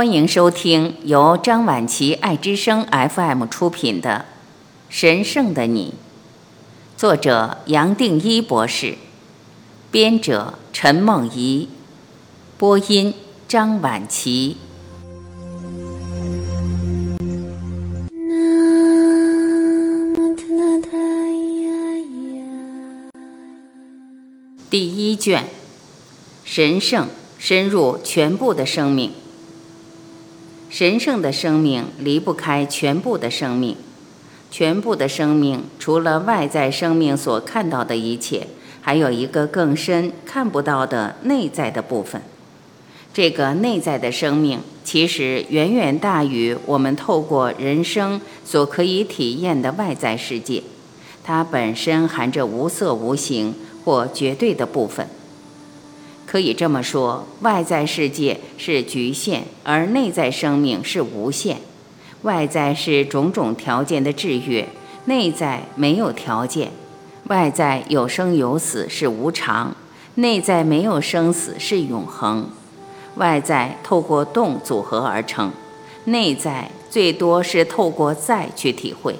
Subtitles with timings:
[0.00, 4.24] 欢迎收听由张晚琪爱之声 FM 出品的
[4.88, 5.92] 《神圣的你》，
[6.98, 8.94] 作者杨定一博士，
[9.90, 11.68] 编者陈梦怡，
[12.56, 13.12] 播音
[13.46, 14.56] 张晚琪。
[24.70, 25.44] 第一卷，
[26.42, 27.06] 神圣
[27.38, 29.12] 深入全部的生命。
[30.80, 33.76] 神圣的生命离不开全部的生命，
[34.50, 38.46] 全部的生命除了外在生命所看到的一切，
[38.80, 42.22] 还有一个更深看不到的内在的部分。
[43.12, 50.62] 这个内在的生命其实远远大于我们透过人生所可以体验的外在世界，
[51.22, 53.54] 它本身含着无色无形。
[53.82, 55.08] 或绝对的部分，
[56.30, 61.56] 可以这么说：外在世界是局限，而内在生命是无限。
[62.22, 64.68] 外在是种种条件的制约，
[65.06, 66.70] 内在没有条件。
[67.24, 69.74] 外在有生有死是无常，
[70.14, 72.48] 内在没有生死是永恒。
[73.16, 75.50] 外在透过动组合而成，
[76.04, 79.16] 内在最多是透过在去体会。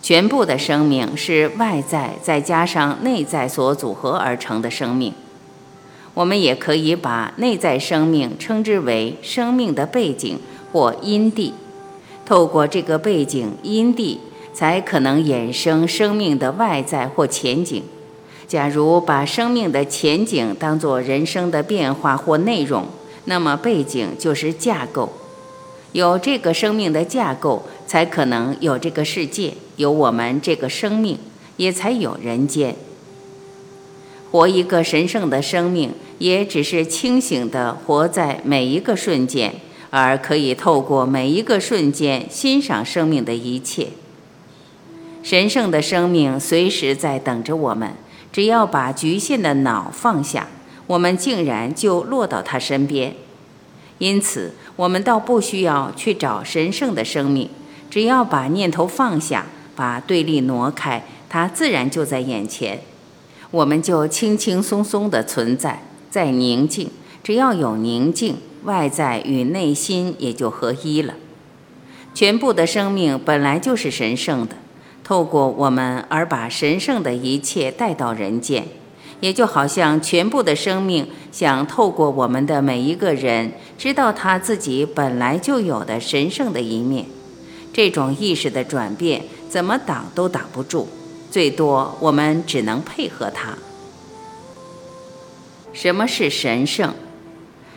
[0.00, 5.12] 全部的生命是外在再加上内在所组合而成的生命。
[6.14, 10.38] 我们也可以把内在生命称之为生命的背景
[10.72, 11.52] 或因地。
[12.24, 14.18] 透过这个背景因地，
[14.52, 17.82] 才可能衍生生命的外在或前景。
[18.46, 22.86] 假如把生命的前景当作人生的变化或内容，
[23.24, 25.12] 那么背景就是架构。
[25.92, 31.18] 有这个生命的架构，才可能有这个世界，有我们这个生命，
[31.56, 32.74] 也才有人间。
[34.30, 39.54] 活一个神圣的生命，也只是清醒的活在每一个瞬间，
[39.90, 43.88] 而可以透过每一个瞬间欣赏生命的一切。
[45.22, 47.92] 神圣的生命随时在等着我们，
[48.30, 50.48] 只要把局限的脑放下，
[50.86, 53.14] 我们竟然就落到他身边。
[53.98, 57.48] 因此，我们倒不需要去找神圣的生命，
[57.88, 62.80] 只要把念头放下，把对立挪开，它自然就在眼前。
[63.50, 65.80] 我们就轻轻松松地存在，
[66.14, 66.88] 在宁静。
[67.24, 71.14] 只要有宁静，外在与内心也就合一了。
[72.14, 74.54] 全部的生命本来就是神圣的，
[75.02, 78.64] 透过我们而把神圣的一切带到人间。
[79.18, 87.06] 也就好像全部的生命想透过我们的每一个人，知道他自己本来就有的神圣的一面。
[87.72, 90.86] 这种意识的转变，怎么挡都挡不住，
[91.28, 93.58] 最多我们只能配合他。
[95.74, 96.94] 什么是神圣？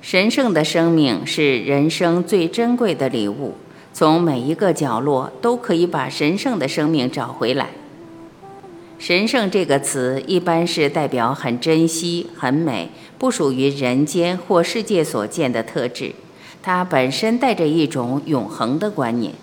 [0.00, 3.54] 神圣的生命是人生最珍贵的礼物，
[3.92, 7.68] 从每一个角落都可以把神圣的生命找回来。
[8.98, 12.88] 神圣这个词一般是代表很珍惜、很美，
[13.18, 16.14] 不属于人间或世界所见的特质。
[16.62, 19.34] 它本身带着一种永恒的观念。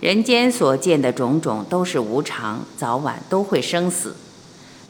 [0.00, 4.14] 人间所见的种种都是无常，早晚都会生死。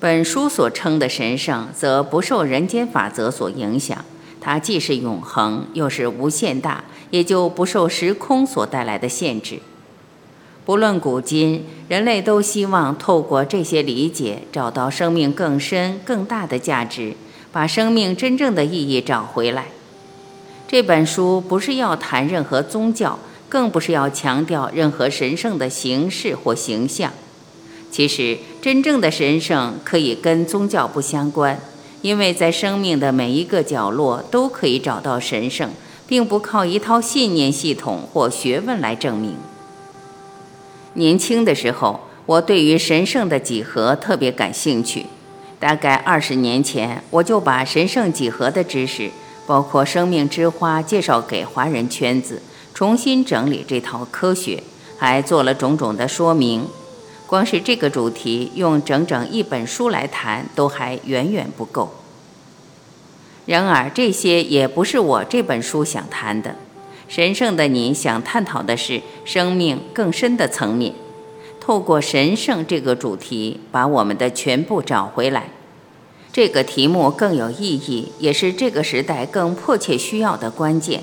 [0.06, 4.04] 本书所称的神圣，则不受人间法则所影响。
[4.40, 9.58] 它既是永恒，又是无限大，也就不受时空所带来的限制。
[10.64, 17.14] 不论古今，人类都希望透过这些理解，找到生命更深更大的价值，
[17.50, 19.66] 把生命真正的意义找回来。
[20.68, 23.18] 这本书不是要谈任何宗教，
[23.48, 27.12] 更不是要强调任何神圣的形式或形象。
[27.96, 31.58] 其实，真正的神圣可以跟宗教不相关，
[32.02, 35.70] 因为在生命的每一个角落都可以找到神圣，
[36.06, 39.36] 并不靠一套信念系统或学问来证明。
[40.92, 45.06] 年轻的时候，我对于神圣的几何特别感兴趣。
[45.58, 49.10] 大概二十年前，我就把神圣几何的知识，
[49.46, 52.42] 包括生命之花，介绍给华人圈子，
[52.74, 54.62] 重新整理这套科学，
[54.98, 56.66] 还做了种种的说明。
[57.26, 61.90] 光是这个主题，用整整一本书来谈，都还远远不够。
[63.46, 66.56] 然而，这些也不是我这本书想谈的。
[67.08, 70.92] 神圣的你想探讨的是生命更深的层面，
[71.60, 75.50] 透过神圣这个主题，把我们的全部找回来。
[76.32, 81.02] 这个题目更有意义，也是这个时代更迫切需要的关键。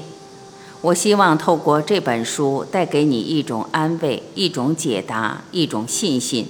[0.84, 6.46] 我希望透过这本书带给你一种安慰、一种解答、一种信心。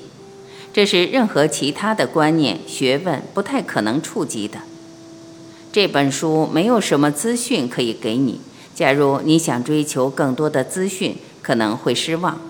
[0.73, 4.57] 这是任何其他的观念、学问不太可能触及的。
[5.71, 8.41] 这本书没有什么资讯可以给你。
[8.73, 12.41] 假如你想追求更多的资讯，可能会失望。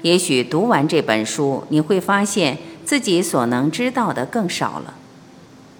[0.00, 4.94] 也许读完这本书，你会发现自己所能知道的更少了，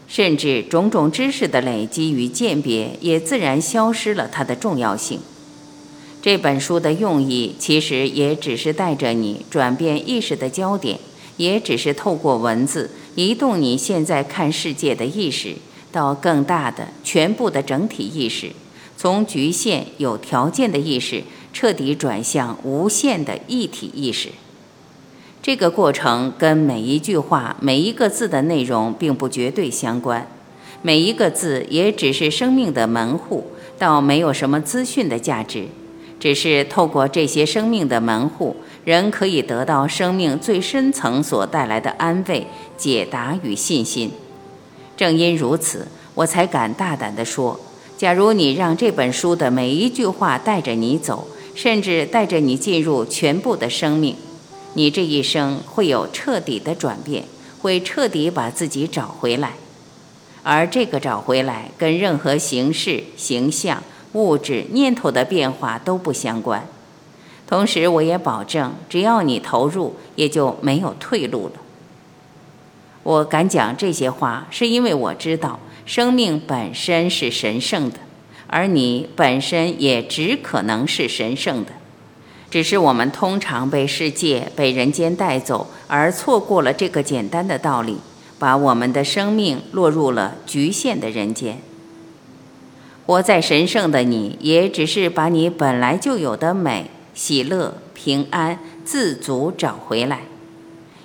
[0.07, 5.21] 甚至种种知识的累积与鉴别也自然消失了它的重要性。
[6.29, 10.99] 这本书的用意，其实也只是带着你转变意识的焦点，
[11.39, 15.55] 也只是透过文字移动你现在看世界的意识
[15.91, 18.51] 到更大的、全部的整体意识。
[18.99, 21.23] 从局限有条件的意识
[21.55, 24.29] 彻底转向无限的一体意识，
[25.41, 30.31] 这个过程跟每一句话、每一个字的内容并不绝对相关，
[30.83, 33.47] 每一个字也只是生命的门户，
[33.79, 35.69] 倒没有什么资讯的价值，
[36.21, 44.11] 只是透过这些生命的门户，人可以得到生命最深层所带来的安慰、解答与信心。
[44.97, 47.61] 正因如此，我才敢大胆地说。
[47.97, 54.15] 假如你让这本书的每一句话带着你走，甚至带着你进入全部的生命，
[54.75, 57.25] 你这一生会有彻底的转变，
[57.61, 59.55] 会彻底把自己找回来。
[60.45, 63.83] 而这个找回来跟任何形式、形象、
[64.13, 66.67] 物质、念头的变化都不相关。
[67.47, 71.53] 同时，我也保证，只要你投入，也就没有退路了。
[73.03, 75.59] 我敢讲这些话，是因为我知道。
[75.87, 77.97] 生命本身是神圣的，
[78.47, 81.73] 而你本身也只可能是神圣的，
[82.51, 87.97] 只是我们通常被世界、被人间带走，而错过了这个简单的道理，
[88.39, 91.63] 把我们的生命落入了局限的人间。
[93.09, 100.25] 活在神圣的你，也只是把你本来就有的美、喜乐、平安、自足找回来，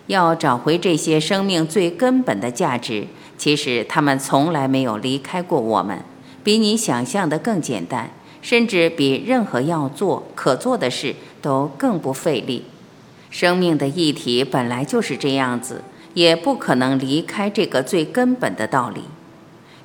[0.07, 3.07] 要找回这些生命最根本的价值。
[3.37, 5.99] 其实他们从来没有离开过我们，
[6.43, 8.11] 比你想象的更简单，
[8.41, 12.65] 甚至比任何要做可做的事都更不费力。
[13.29, 15.81] 生命的议题本来就是这样子，
[16.15, 19.03] 也不可能离开这个最根本的道理。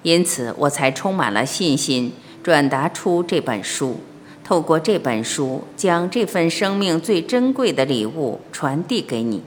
[0.03, 2.13] 因此，我才充满了信心，
[2.43, 4.01] 转达出这本书，
[4.45, 9.43] 透过这本书，将这份生命最珍贵的礼物传递给你，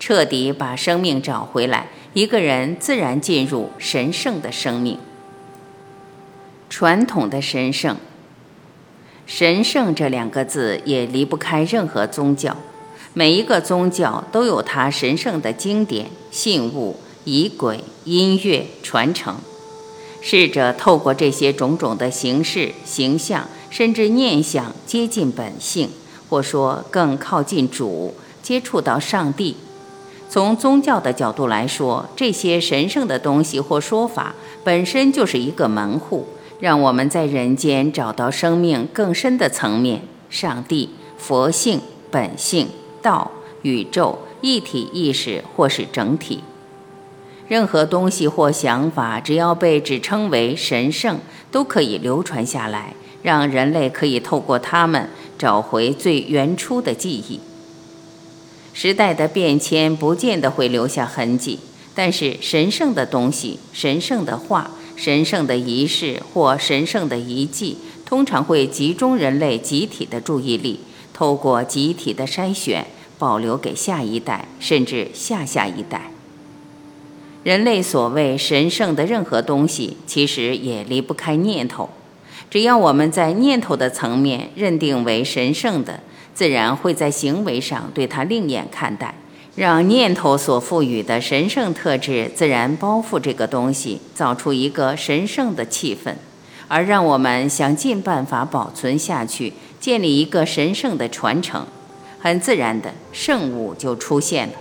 [0.00, 1.88] 彻底把生命找回来。
[2.14, 4.98] 一个人自然进入神圣的生命。
[6.70, 7.96] 传统的神圣，
[9.26, 12.56] 神圣这两个字也离不开任何宗教。
[13.12, 19.36] 每一个宗教都有它神圣的经典、信物、仪轨、音乐、传承。
[20.26, 25.90] 试着透过这些种种的形式、形象，甚至念想，接近本性，
[26.30, 29.54] 或说更靠近主，接触到上帝。
[30.30, 34.34] 从宗教的角度来说，这些神圣的东西或说法
[34.64, 36.26] 本身就是一个门户，
[36.58, 40.00] 让我们在人间找到生命更深的层面——
[40.30, 40.88] 上帝、
[41.18, 42.68] 佛性、本性、
[43.02, 43.30] 道、
[43.60, 46.42] 宇宙、一体意识或是整体。
[47.46, 51.18] 任何东西或想法，只要被指称为神圣，
[51.50, 57.40] 都可以流传下来，让人类可以透过它们找回最原初的记忆。
[58.72, 61.60] 时代的变迁不见得会留下痕迹，
[61.94, 67.76] 但是神圣的东西、神圣的话、神圣的仪式或神圣的遗迹，
[68.06, 70.80] 通常会集中人类集体的注意力，
[71.12, 72.86] 透过集体的筛选，
[73.18, 76.13] 保留给下一代，甚至下下一代。
[77.44, 81.88] 人类所谓神圣的任何东西，其实也离不开念头。
[82.50, 86.00] 只要我们在念头的层面认定为神圣的。
[86.34, 89.14] 自然会在行为上对它另眼看待，
[89.54, 96.12] 让念头所赋予的神圣特质自然包覆这个东西，造出一个神圣的气氛，
[96.66, 101.64] 而让我们想尽办法保存下去，建立一个神圣的传承，
[102.18, 104.54] 很自然的圣物就出现了。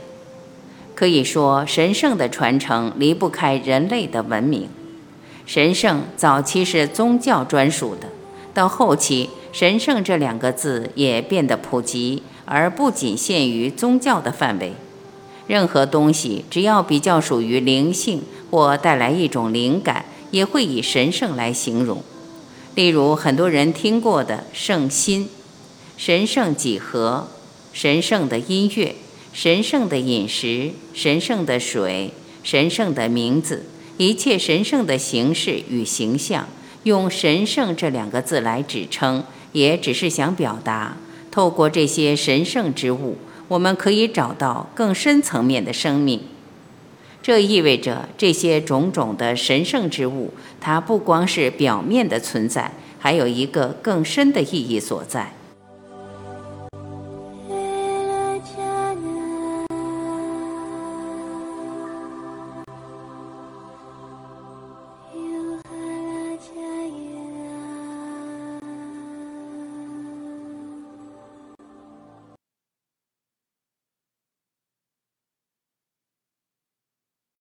[1.03, 4.69] 可以说，神圣的传承离不开人类的文明。
[5.45, 8.07] 神圣早期是宗教专属的，
[8.53, 9.29] 到后期。
[9.51, 14.71] 神圣这两个字也变得普及，而不仅限于宗教的范围。
[15.45, 22.01] 任何东西只要比较属于灵性或带来一种灵感，也会以神圣来形容。
[22.75, 25.27] 例如，很多人听过的圣心、
[25.97, 27.27] 神圣几何、
[27.73, 28.95] 神圣的音乐、
[29.33, 32.11] 神圣的饮食、神圣的水、
[32.43, 33.65] 神圣的名字，
[33.97, 36.47] 一切神圣的形式与形象，
[36.83, 39.23] 用“神圣”这两个字来指称。
[39.53, 40.97] 也只是想表达，
[41.29, 46.21] 透过这些神圣之物，我们可以找到更深层面的生命。
[47.21, 55.33] 这意味着这些种种的神圣之物，它不光是表面的存在，还有一个更深的意义所在。